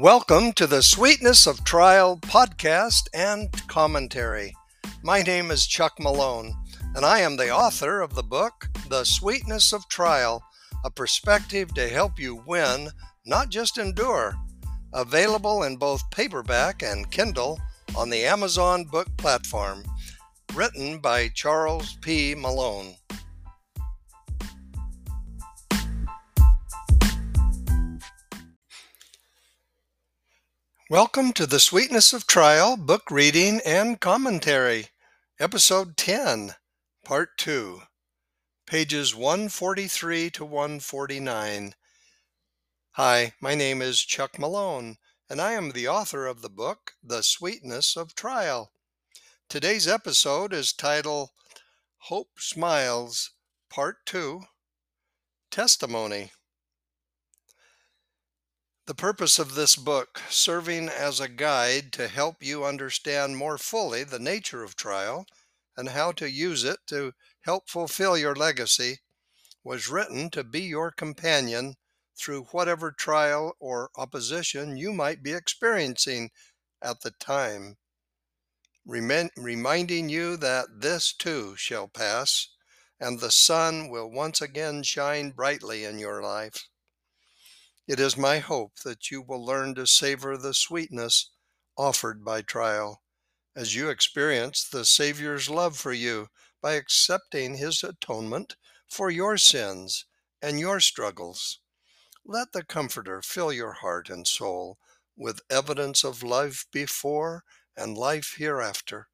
[0.00, 4.54] Welcome to the Sweetness of Trial podcast and commentary.
[5.02, 6.54] My name is Chuck Malone,
[6.94, 10.42] and I am the author of the book, The Sweetness of Trial
[10.86, 12.88] A Perspective to Help You Win,
[13.26, 14.36] Not Just Endure.
[14.94, 17.60] Available in both paperback and Kindle
[17.94, 19.84] on the Amazon book platform.
[20.54, 22.34] Written by Charles P.
[22.34, 22.94] Malone.
[30.90, 34.88] Welcome to the Sweetness of Trial book reading and commentary,
[35.38, 36.56] episode 10,
[37.04, 37.82] part 2,
[38.66, 41.74] pages 143 to 149.
[42.94, 44.96] Hi, my name is Chuck Malone,
[45.28, 48.72] and I am the author of the book, The Sweetness of Trial.
[49.48, 51.28] Today's episode is titled
[51.98, 53.30] Hope Smiles,
[53.70, 54.40] Part 2,
[55.52, 56.32] Testimony.
[58.90, 64.02] The purpose of this book, serving as a guide to help you understand more fully
[64.02, 65.26] the nature of trial
[65.76, 68.98] and how to use it to help fulfill your legacy,
[69.62, 71.76] was written to be your companion
[72.16, 76.32] through whatever trial or opposition you might be experiencing
[76.82, 77.76] at the time,
[78.84, 82.48] reminding you that this too shall pass,
[82.98, 86.69] and the sun will once again shine brightly in your life.
[87.90, 91.32] It is my hope that you will learn to savor the sweetness
[91.76, 93.02] offered by trial
[93.56, 96.28] as you experience the Savior's love for you
[96.62, 98.54] by accepting his atonement
[98.88, 100.04] for your sins
[100.40, 101.58] and your struggles.
[102.24, 104.78] Let the Comforter fill your heart and soul
[105.16, 107.42] with evidence of life before
[107.76, 109.08] and life hereafter,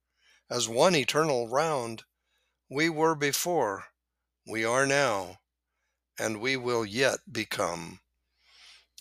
[0.50, 2.04] as one eternal round.
[2.68, 3.86] We were before,
[4.46, 5.38] we are now,
[6.18, 8.00] and we will yet become.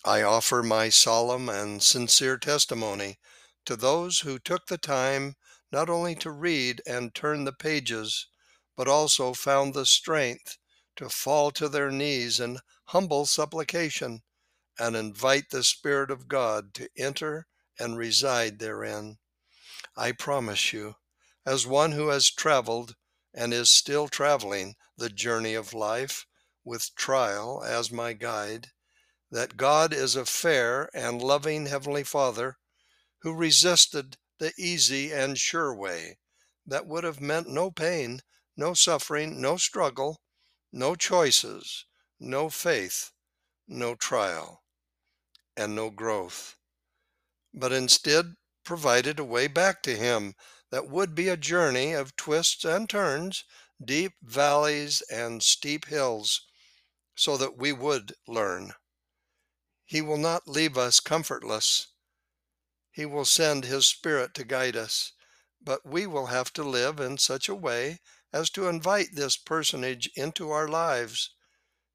[0.07, 3.17] I offer my solemn and sincere testimony
[3.65, 5.35] to those who took the time
[5.71, 8.27] not only to read and turn the pages,
[8.75, 10.59] but also found the strength
[10.97, 12.59] to fall to their knees in
[12.89, 14.21] humble supplication
[14.77, 17.47] and invite the Spirit of God to enter
[17.79, 19.17] and reside therein.
[19.95, 20.97] I promise you,
[21.47, 22.95] as one who has traveled
[23.33, 26.27] and is still traveling the journey of life
[26.63, 28.71] with trial as my guide,
[29.31, 32.57] that God is a fair and loving Heavenly Father
[33.19, 36.19] who resisted the easy and sure way
[36.65, 38.21] that would have meant no pain,
[38.55, 40.21] no suffering, no struggle,
[40.71, 41.85] no choices,
[42.19, 43.11] no faith,
[43.67, 44.63] no trial,
[45.57, 46.55] and no growth,
[47.53, 50.35] but instead provided a way back to Him
[50.71, 53.43] that would be a journey of twists and turns,
[53.83, 56.41] deep valleys and steep hills,
[57.15, 58.73] so that we would learn
[59.87, 61.89] he will not leave us comfortless.
[62.91, 65.13] He will send His Spirit to guide us,
[65.61, 67.99] but we will have to live in such a way
[68.33, 71.29] as to invite this personage into our lives,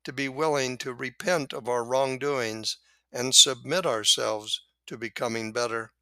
[0.04, 2.76] to be willing to repent of our wrongdoings
[3.12, 5.92] and submit ourselves to becoming better.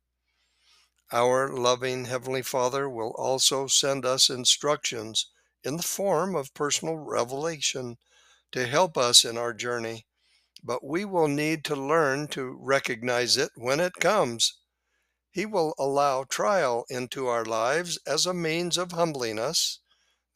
[1.11, 5.31] Our loving Heavenly Father will also send us instructions
[5.65, 7.97] in the form of personal revelation
[8.53, 10.05] to help us in our journey
[10.63, 14.59] but we will need to learn to recognize it when it comes.
[15.31, 19.81] He will allow trial into our lives as a means of humbling us,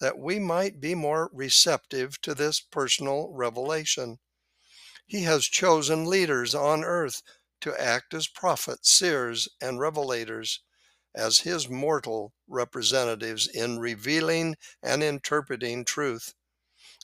[0.00, 4.18] that we might be more receptive to this personal revelation.
[5.06, 7.22] He has chosen leaders on earth
[7.60, 10.58] to act as prophets, seers, and revelators,
[11.14, 16.34] as his mortal representatives in revealing and interpreting truth.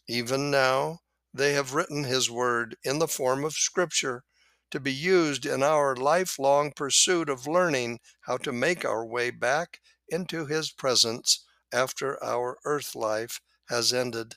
[0.06, 1.00] Even now,
[1.33, 4.25] they have written His Word in the form of Scripture
[4.71, 9.81] to be used in our lifelong pursuit of learning how to make our way back
[10.09, 14.37] into His presence after our earth life has ended.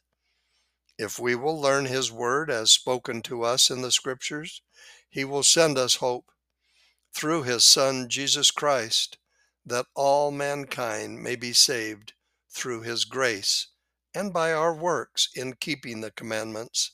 [0.97, 4.61] If we will learn His Word as spoken to us in the Scriptures,
[5.09, 6.31] He will send us hope
[7.13, 9.17] through His Son, Jesus Christ,
[9.65, 12.13] that all mankind may be saved
[12.49, 13.70] through His grace
[14.13, 16.91] and by our works in keeping the commandments.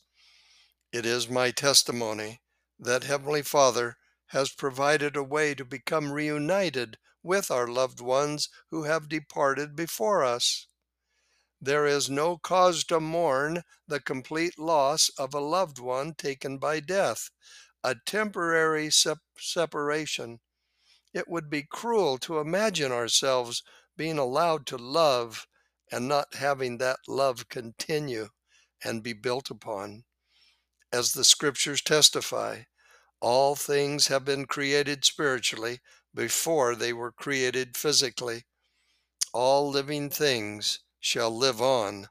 [0.92, 2.42] It is my testimony
[2.80, 3.98] that Heavenly Father
[4.28, 10.24] has provided a way to become reunited with our loved ones who have departed before
[10.24, 10.68] us.
[11.60, 16.80] There is no cause to mourn the complete loss of a loved one taken by
[16.80, 17.32] death,
[17.84, 20.40] a temporary sep- separation.
[21.14, 23.64] It would be cruel to imagine ourselves
[23.96, 25.48] being allowed to love
[25.92, 28.30] and not having that love continue
[28.84, 30.04] and be built upon.
[30.92, 32.64] As the scriptures testify,
[33.20, 35.80] All things have been created spiritually
[36.14, 38.46] before they were created physically.
[39.34, 42.10] All living things shall live on.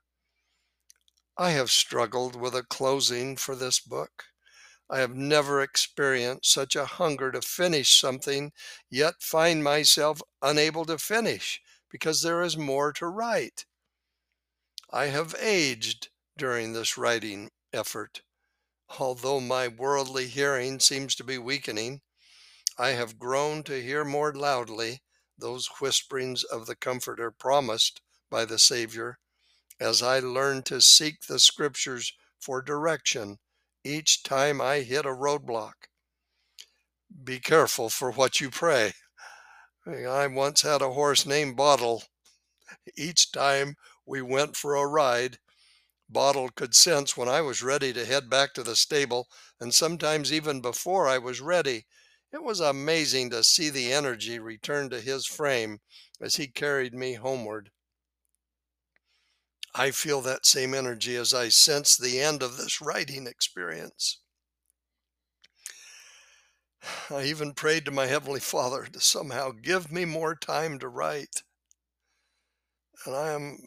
[1.37, 4.25] I have struggled with a closing for this book.
[4.89, 8.53] I have never experienced such a hunger to finish something,
[8.91, 13.65] yet find myself unable to finish because there is more to write.
[14.91, 18.23] I have aged during this writing effort.
[18.99, 22.03] Although my worldly hearing seems to be weakening,
[22.79, 25.03] I have grown to hear more loudly
[25.39, 28.01] those whisperings of the Comforter promised
[28.31, 29.19] by the Savior
[29.81, 33.39] as I learn to seek the Scriptures for direction
[33.85, 35.89] each time I hit a roadblock.
[37.25, 38.93] Be careful for what you pray.
[39.89, 42.03] I once had a horse named Bottle.
[42.97, 45.39] Each time we went for a ride,
[46.09, 49.29] Bottle could sense when I was ready to head back to the stable,
[49.61, 51.87] and sometimes even before I was ready.
[52.33, 55.79] It was amazing to see the energy return to his frame
[56.21, 57.71] as he carried me homeward.
[59.73, 64.19] I feel that same energy as I sense the end of this writing experience.
[67.11, 71.43] I even prayed to my Heavenly Father to somehow give me more time to write.
[73.05, 73.59] And I am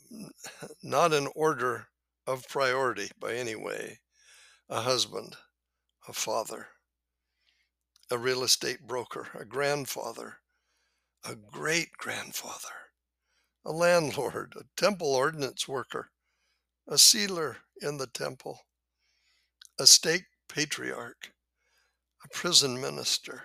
[0.83, 1.87] not in order
[2.27, 3.99] of priority by any way
[4.69, 5.35] a husband,
[6.07, 6.67] a father,
[8.11, 10.37] a real estate broker, a grandfather,
[11.23, 12.91] a great grandfather,
[13.65, 16.11] a landlord, a temple ordinance worker,
[16.87, 18.59] a sealer in the temple,
[19.79, 21.33] a stake patriarch,
[22.23, 23.43] a prison minister,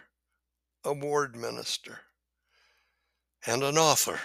[0.84, 2.00] a ward minister,
[3.46, 4.20] and an author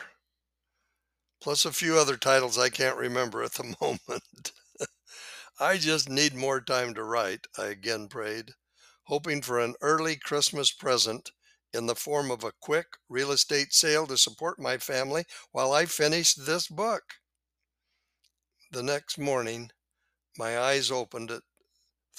[1.41, 4.51] plus a few other titles I can't remember at the moment.
[5.59, 8.51] I just need more time to write, I again prayed,
[9.03, 11.31] hoping for an early Christmas present
[11.73, 15.85] in the form of a quick real estate sale to support my family while I
[15.85, 17.03] finished this book.
[18.71, 19.71] The next morning,
[20.37, 21.43] my eyes opened at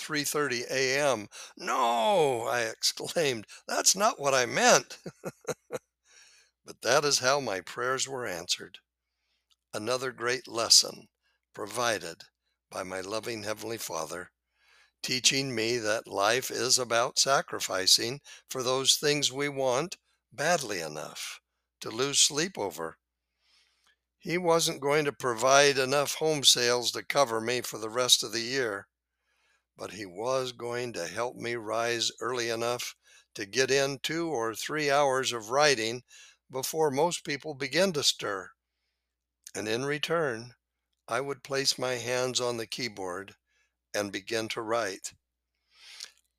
[0.00, 1.28] 3:30 a.m.
[1.56, 3.46] "No!" I exclaimed.
[3.68, 4.98] "That's not what I meant."
[6.64, 8.78] but that is how my prayers were answered
[9.72, 11.08] another great lesson
[11.54, 12.24] provided
[12.70, 14.30] by my loving Heavenly Father,
[15.02, 19.96] teaching me that life is about sacrificing for those things we want
[20.32, 21.40] badly enough
[21.80, 22.98] to lose sleep over.
[24.20, 28.32] He wasn't going to provide enough home sales to cover me for the rest of
[28.32, 28.86] the year,
[29.80, 32.94] but he was going to help me rise early enough
[33.34, 36.04] to get in two or three hours of writing
[36.50, 38.50] before most people begin to stir
[39.54, 40.54] and in return,
[41.08, 43.34] I would place my hands on the keyboard
[43.92, 45.12] and begin to write.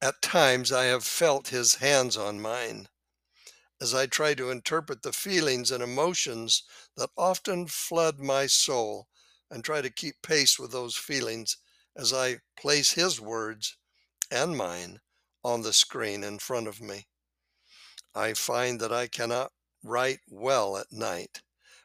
[0.01, 2.87] At times, I have felt his hands on mine
[3.81, 6.63] as I try to interpret the feelings and emotions
[6.95, 9.09] that often flood my soul
[9.49, 11.57] and try to keep pace with those feelings
[11.95, 13.77] as I place his words
[14.29, 15.01] and mine
[15.43, 17.07] on the screen in front of me.
[18.15, 19.51] I find that I cannot
[19.83, 21.41] write well at night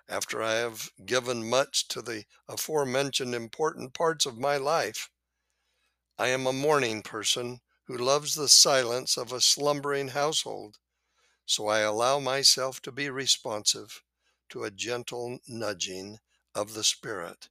[0.08, 5.10] after I have given much to the aforementioned important parts of my life.
[6.18, 10.78] I am a morning person who loves the silence of a slumbering household,
[11.44, 14.02] so I allow myself to be responsive
[14.50, 16.18] to a gentle nudging
[16.54, 17.48] of the spirit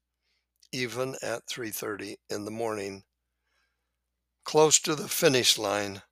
[0.72, 3.04] even at 3:30 in the morning.
[4.44, 6.04] Close to the finish line,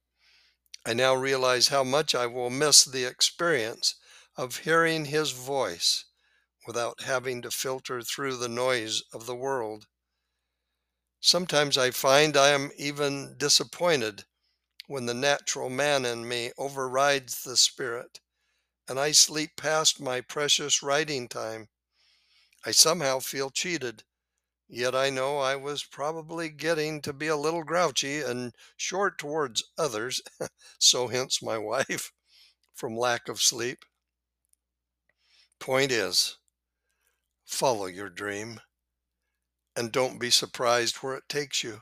[0.86, 3.96] I now realize how much I will miss the experience
[4.36, 6.06] of hearing his voice
[6.66, 9.88] without having to filter through the noise of the world.
[11.20, 14.26] Sometimes I find I am even disappointed
[14.88, 18.20] when the natural man in me overrides the spirit
[18.88, 21.70] and I sleep past my precious writing time.
[22.66, 24.04] I somehow feel cheated,
[24.76, 29.64] yet I know I was probably getting to be a little grouchy and short towards
[29.78, 30.22] others,
[30.80, 32.12] so hence my wife,
[32.74, 33.86] from lack of sleep.
[35.60, 36.38] Point is,
[37.46, 38.60] follow your dream
[39.76, 41.82] and don't be surprised where it takes you.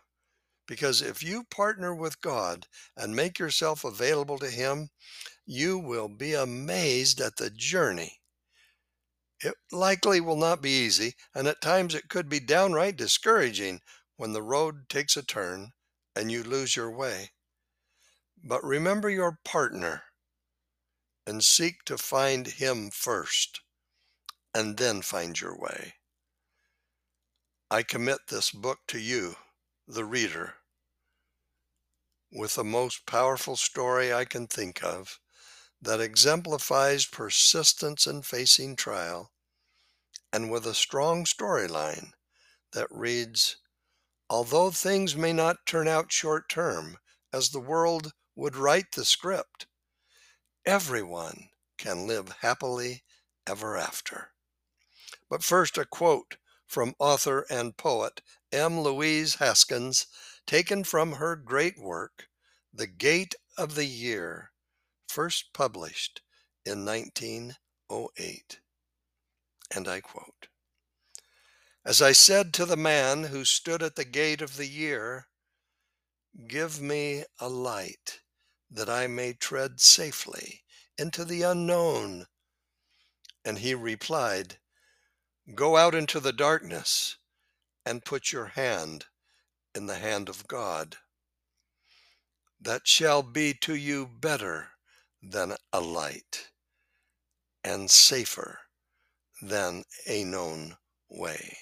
[0.67, 4.89] Because if you partner with God and make yourself available to Him,
[5.45, 8.20] you will be amazed at the journey.
[9.43, 13.81] It likely will not be easy, and at times it could be downright discouraging
[14.15, 15.73] when the road takes a turn
[16.15, 17.31] and you lose your way.
[18.43, 20.03] But remember your partner
[21.25, 23.61] and seek to find Him first
[24.53, 25.95] and then find your way.
[27.71, 29.37] I commit this book to you,
[29.87, 30.57] the reader.
[32.31, 35.20] with the most powerful story I can think of
[35.81, 39.31] that exemplifies persistence in facing trial,
[40.31, 42.11] and with a strong storyline
[42.73, 43.57] that reads
[44.29, 46.97] Although things may not turn out short term
[47.33, 49.67] as the world would write the script,
[50.65, 53.03] everyone can live happily
[53.45, 54.29] ever after.
[55.29, 58.21] But first, a quote from author and poet
[58.53, 58.79] M.
[58.79, 60.07] Louise Haskins,
[60.47, 62.27] taken from her great work,
[62.73, 64.51] The Gate of the Year,
[65.11, 66.21] first published
[66.65, 68.59] in 1908.
[69.75, 70.47] And I quote
[71.83, 75.27] As I said to the man who stood at the gate of the year,
[76.47, 78.21] Give me a light
[78.69, 80.63] that I may tread safely
[80.97, 82.27] into the unknown.
[83.43, 84.59] And he replied,
[85.53, 87.17] Go out into the darkness
[87.85, 89.07] and put your hand
[89.75, 90.95] in the hand of God.
[92.61, 94.69] That shall be to you better
[95.21, 96.49] than a light
[97.63, 98.59] and safer
[99.41, 100.77] than a known
[101.09, 101.57] way.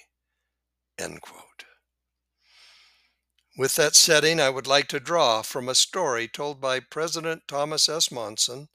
[0.98, 1.64] End quote.
[3.56, 7.88] With that setting, I would like to draw from a story told by President Thomas
[7.88, 8.10] S.
[8.10, 8.68] Monson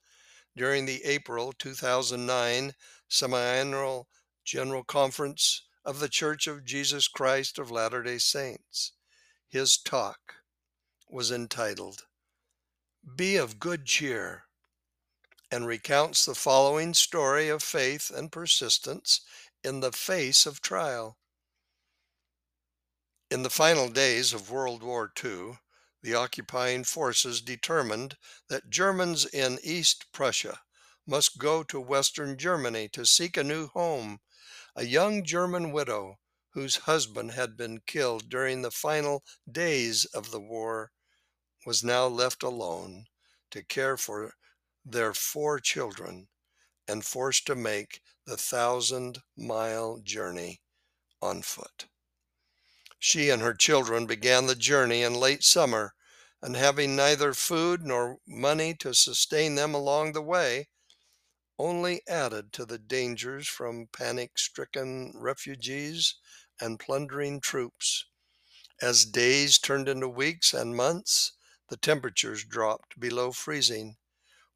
[0.56, 2.74] during the April 2009
[3.08, 4.08] semiannual
[4.44, 8.94] General Conference of the Church of Jesus Christ of Latter day Saints.
[9.48, 10.36] His talk
[11.10, 12.04] was entitled,
[13.16, 14.45] Be of Good Cheer,
[15.56, 19.22] and recounts the following story of faith and persistence
[19.64, 21.18] in the face of trial.
[23.32, 25.60] In the final days of World War II,
[26.04, 28.18] the occupying forces determined
[28.50, 30.60] that Germans in East Prussia
[31.08, 34.20] must go to Western Germany to seek a new home
[34.76, 36.20] a young German widow
[36.50, 40.92] whose husband had been killed during the final days of the war
[41.66, 43.06] was now left alone
[43.52, 44.34] to care for
[44.86, 46.28] their four children
[46.88, 50.62] and forced to make the thousand mile journey
[51.22, 51.88] on foot.
[53.00, 55.94] She and her children began the journey in late summer,
[56.42, 60.70] and having neither food nor money to sustain them along the way,
[61.58, 66.16] only added to the dangers from panic stricken refugees
[66.60, 68.06] and plundering troops.
[68.82, 71.32] As days turned into weeks and months,
[71.70, 73.98] the temperatures dropped below freezing,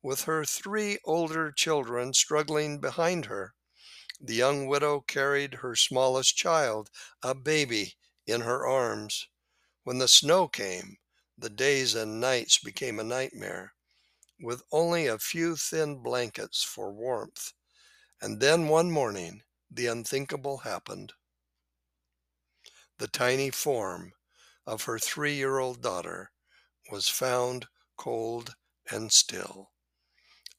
[0.01, 3.53] with her three older children struggling behind her.
[4.22, 6.89] The young widow carried her smallest child,
[7.22, 9.27] a baby, in her arms.
[9.84, 10.98] When the snow came,
[11.38, 13.74] the days and nights became a nightmare
[14.41, 17.53] with only a few thin blankets for warmth.
[18.22, 21.13] And then one morning, the unthinkable happened.
[22.98, 24.13] The tiny form
[24.65, 26.32] of her three year old daughter
[26.91, 28.56] was found cold
[28.91, 29.72] and still.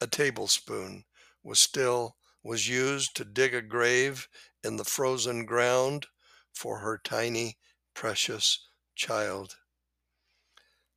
[0.01, 1.05] A tablespoon
[1.43, 4.29] was still was used to dig a grave
[4.65, 6.07] in the frozen ground
[6.53, 7.59] for her tiny
[7.95, 9.57] precious child.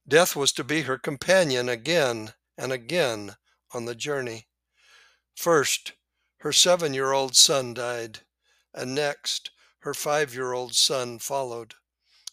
[0.07, 3.35] Death was to be her companion again and again
[3.71, 4.47] on the journey.
[5.35, 5.93] First,
[6.37, 8.21] her seven year old son died,
[8.73, 11.75] and next, her five year old son followed,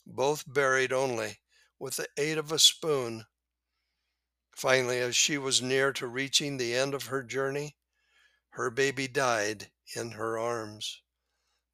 [0.06, 1.40] both buried only
[1.78, 3.26] with the aid of a spoon.
[4.60, 7.78] Finally, as she was near to reaching the end of her journey,
[8.50, 11.00] her baby died in her arms.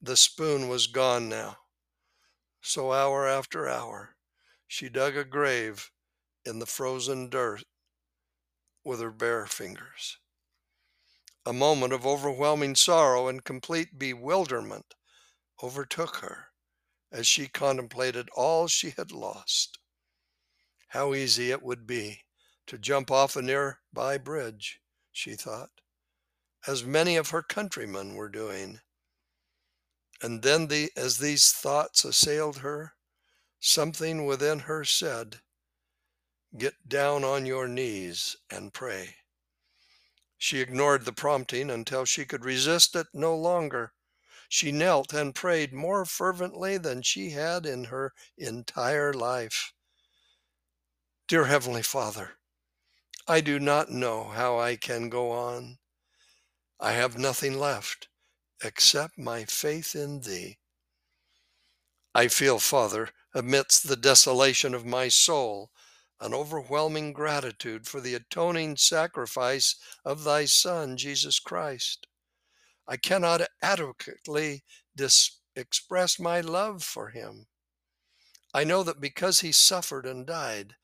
[0.01, 1.57] The spoon was gone now.
[2.61, 4.15] So, hour after hour,
[4.69, 5.91] she dug a grave
[6.45, 7.65] in the frozen dirt
[8.85, 10.19] with her bare fingers.
[11.45, 14.95] A moment of overwhelming sorrow and complete bewilderment
[15.61, 16.53] overtook her
[17.11, 19.81] as she contemplated all she had lost.
[20.91, 22.26] How easy it would be
[22.67, 24.81] to jump off a nearby bridge,
[25.13, 25.71] she thought,
[26.67, 28.81] as many of her countrymen were doing.
[30.23, 32.95] And then, the, as these thoughts assailed her,
[33.61, 35.41] something within her said,
[36.57, 39.17] Get down on your knees and pray.
[40.39, 43.93] She ignored the prompting until she could resist it no longer.
[44.49, 49.73] She knelt and prayed more fervently than she had in her entire life.
[51.27, 52.39] Dear Heavenly Father,
[53.29, 55.79] I do not know how I can go on.
[56.79, 58.07] I have nothing left
[58.63, 60.59] except my faith in Thee.
[62.15, 65.73] I feel, Father, amidst the desolation of my soul,
[66.21, 72.07] an overwhelming gratitude for the atoning sacrifice of thy Son, Jesus Christ.
[72.87, 74.63] I cannot adequately
[74.95, 77.49] dis- express my love for him.
[78.55, 80.77] I know that because he suffered and died,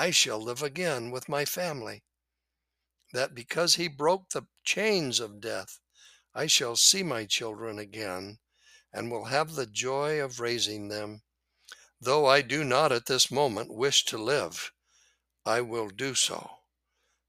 [0.00, 2.02] I shall live again with my family.
[3.12, 5.78] That because he broke the chains of death,
[6.34, 8.38] I shall see my children again
[8.94, 11.20] and will have the joy of raising them.
[12.00, 14.72] Though I do not at this moment wish to live,
[15.44, 16.48] I will do so,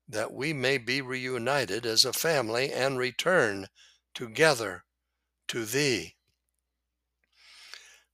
[0.08, 3.68] that we may be reunited as a family and return
[4.14, 4.86] together
[5.50, 6.16] to Thee.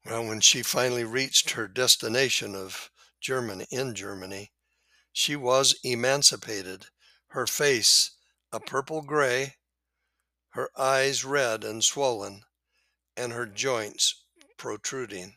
[0.03, 4.51] Well, when she finally reached her destination of Germany in Germany,
[5.11, 6.87] she was emancipated,
[7.27, 8.11] her face
[8.51, 9.55] a purple gray,
[10.49, 12.43] her eyes red and swollen,
[13.15, 14.23] and her joints
[14.57, 15.35] protruding.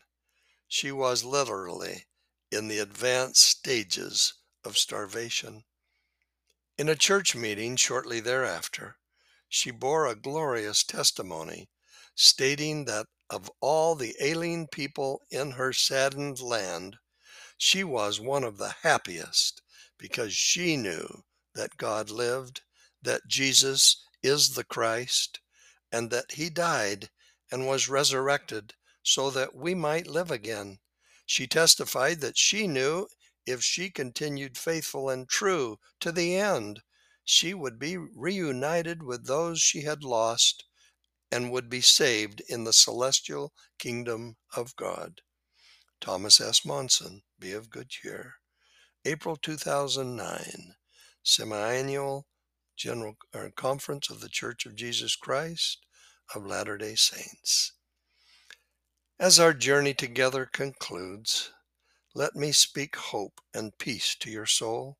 [0.69, 2.07] She was literally
[2.51, 4.35] in the advanced stages
[4.65, 5.65] of starvation.
[6.79, 8.99] In a church meeting shortly thereafter,
[9.49, 11.69] she bore a glorious testimony,
[12.15, 16.99] stating that of all the alien people in her saddened land,
[17.62, 19.61] she was one of the happiest
[19.99, 21.23] because she knew
[21.55, 22.62] that God lived,
[23.02, 25.40] that Jesus is the Christ,
[25.93, 27.11] and that he died
[27.52, 30.79] and was resurrected so that we might live again.
[31.26, 33.09] She testified that she knew
[33.45, 36.81] if she continued faithful and true to the end,
[37.26, 40.64] she would be reunited with those she had lost
[41.31, 45.21] and would be saved in the celestial kingdom of God.
[46.00, 46.64] Thomas S.
[46.64, 48.37] Monson, be of good cheer.
[49.04, 50.75] April 2009,
[51.23, 52.26] Semiannual
[52.76, 55.85] General er, Conference of the Church of Jesus Christ
[56.35, 57.73] of Latter day Saints.
[59.19, 61.50] As our journey together concludes,
[62.14, 64.97] let me speak hope and peace to your soul.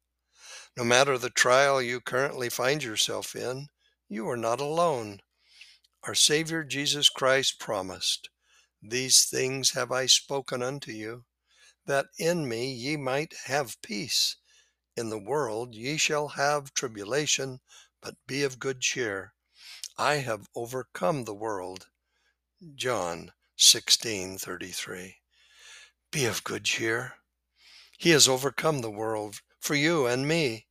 [0.77, 3.69] No matter the trial you currently find yourself in,
[4.09, 5.21] you are not alone.
[6.05, 8.29] Our Savior Jesus Christ promised,
[8.83, 11.27] These things have I spoken unto you,
[11.87, 14.37] that in me ye might have peace.
[14.97, 17.61] In the world ye shall have tribulation,
[18.01, 19.35] but be of good cheer.
[19.99, 21.89] I have overcome the world.
[22.75, 25.17] John 16:33.
[26.11, 27.17] Be of good cheer.
[27.99, 30.69] He has overcome the world for you and me.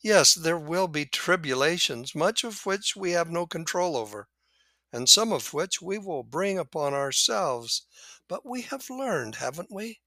[0.00, 4.28] Yes, there will be tribulations, much of which we have no control over,
[4.94, 7.82] and some of which we will bring upon ourselves.
[8.28, 9.98] But we have learned, haven't we,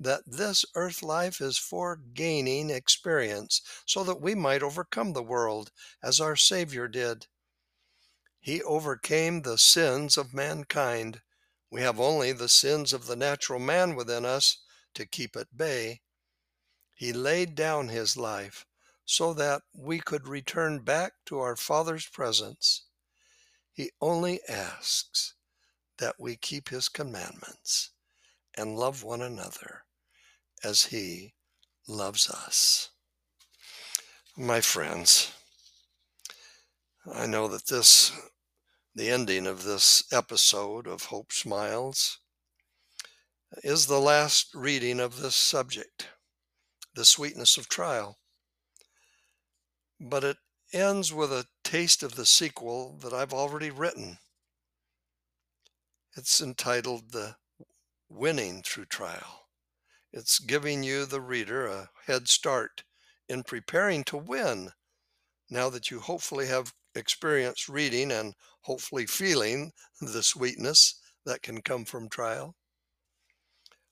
[0.00, 5.70] that this earth life is for gaining experience so that we might overcome the world
[6.02, 7.28] as our Savior did.
[8.40, 11.22] He overcame the sins of mankind.
[11.70, 16.00] We have only the sins of the natural man within us to keep at bay.
[16.92, 18.66] He laid down his life
[19.04, 22.83] so that we could return back to our Father's presence.
[23.74, 25.34] He only asks
[25.98, 27.90] that we keep His commandments
[28.56, 29.82] and love one another
[30.62, 31.34] as He
[31.86, 32.88] loves us.
[34.36, 35.30] My friends,
[37.12, 38.10] I know that this,
[38.94, 42.18] the ending of this episode of Hope Smiles,
[43.62, 46.08] is the last reading of this subject,
[46.94, 48.18] the sweetness of trial
[50.00, 50.36] but it
[50.72, 54.18] ends with a taste of the sequel that I've already written.
[56.16, 57.36] It's entitled The
[58.08, 59.48] Winning Through Trial.
[60.12, 62.84] It's giving you, the reader, a head start
[63.28, 64.70] in preparing to win
[65.50, 71.84] now that you hopefully have experienced reading and hopefully feeling the sweetness that can come
[71.84, 72.54] from trial.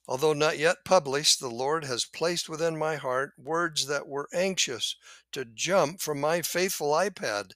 [0.06, 4.94] Although not yet published, the Lord has placed within my heart words that were anxious
[5.32, 7.52] to jump from my faithful iPad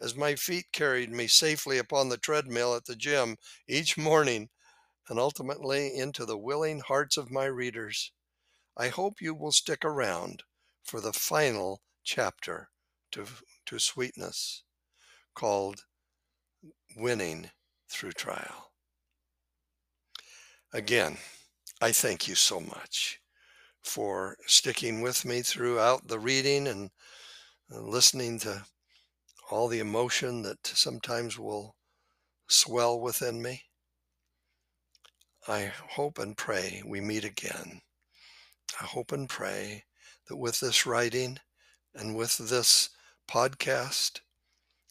[0.00, 3.36] as my feet carried me safely upon the treadmill at the gym
[3.68, 4.48] each morning
[5.08, 8.12] and ultimately into the willing hearts of my readers.
[8.76, 10.42] I hope you will stick around
[10.84, 12.70] for the final chapter
[13.12, 13.26] to,
[13.66, 14.62] to sweetness
[15.34, 15.84] called
[16.96, 17.50] Winning
[17.88, 18.72] Through Trial.
[20.72, 21.18] Again,
[21.80, 23.20] I thank you so much
[23.82, 26.90] for sticking with me throughout the reading and
[27.72, 28.64] uh, listening to
[29.50, 31.76] all the emotion that sometimes will
[32.48, 33.62] swell within me.
[35.48, 37.80] I hope and pray we meet again.
[38.80, 39.84] I hope and pray
[40.28, 41.38] that with this writing
[41.94, 42.90] and with this
[43.30, 44.20] podcast,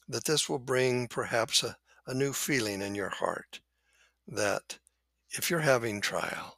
[0.08, 3.60] that this will bring perhaps a, a new feeling in your heart
[4.28, 4.80] that
[5.32, 6.56] if you're having trial,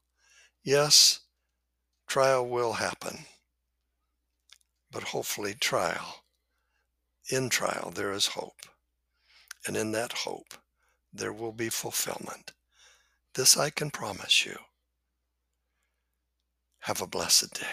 [0.67, 1.21] Yes,
[2.07, 3.25] trial will happen,
[4.91, 6.25] but hopefully, trial,
[7.29, 8.61] in trial, there is hope.
[9.65, 10.53] And in that hope,
[11.13, 12.53] there will be fulfillment.
[13.33, 14.57] This I can promise you.
[16.81, 17.65] Have a blessed day.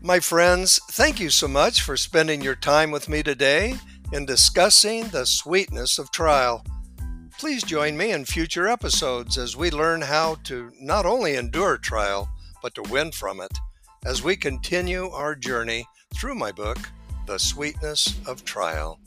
[0.00, 3.74] My friends, thank you so much for spending your time with me today
[4.12, 6.64] in discussing the sweetness of trial.
[7.38, 12.28] Please join me in future episodes as we learn how to not only endure trial,
[12.60, 13.56] but to win from it
[14.04, 16.78] as we continue our journey through my book,
[17.26, 18.98] The Sweetness of Trial.